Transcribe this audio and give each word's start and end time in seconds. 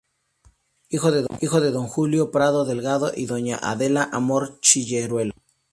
Hijo 0.89 1.11
de 1.61 1.71
don 1.71 1.85
Julio 1.87 2.31
Prado 2.31 2.65
Delgado 2.65 3.11
y 3.15 3.27
doña 3.27 3.59
Adela 3.61 4.09
Amor 4.11 4.57
Cilleruelo. 4.63 5.35